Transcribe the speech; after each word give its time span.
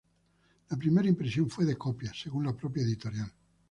La 0.71 0.77
primera 0.77 1.07
impresión 1.07 1.47
fue 1.47 1.63
de 1.63 1.77
copias, 1.77 2.19
según 2.19 2.45
la 2.45 2.57
propia 2.57 2.81
editorial. 2.81 3.31